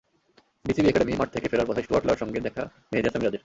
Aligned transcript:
BCB 0.65 0.87
academy 0.89 1.13
মাঠ 1.17 1.29
থেকে 1.33 1.47
ফেরার 1.47 1.67
পথে 1.67 1.81
স্টুয়ার্ট 1.83 2.05
ল-এর 2.05 2.19
সঙ্গে 2.19 2.39
দেখা 2.39 2.63
মেহেদী 2.89 3.07
হাসান 3.07 3.19
মিরাজের। 3.21 3.39